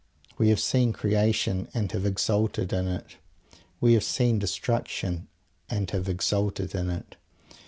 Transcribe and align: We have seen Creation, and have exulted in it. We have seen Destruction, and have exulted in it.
We 0.39 0.49
have 0.49 0.59
seen 0.59 0.93
Creation, 0.93 1.67
and 1.75 1.91
have 1.91 2.07
exulted 2.07 2.73
in 2.73 2.87
it. 2.87 3.17
We 3.79 3.93
have 3.93 4.03
seen 4.03 4.39
Destruction, 4.39 5.27
and 5.69 5.91
have 5.91 6.09
exulted 6.09 6.73
in 6.73 6.89
it. 6.89 7.17